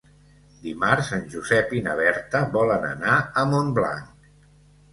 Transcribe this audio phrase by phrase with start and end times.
[0.61, 4.37] Dimarts en Josep i na Berta volen anar a Montblanc.